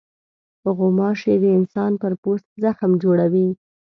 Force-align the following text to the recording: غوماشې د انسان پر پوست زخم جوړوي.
غوماشې 0.77 1.35
د 1.43 1.45
انسان 1.57 1.91
پر 2.01 2.13
پوست 2.21 2.47
زخم 2.63 2.91
جوړوي. 3.03 3.49